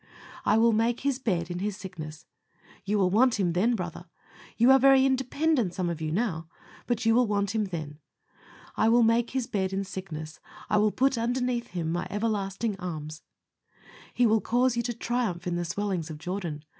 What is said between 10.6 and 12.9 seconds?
I will put underneath Him my everlasting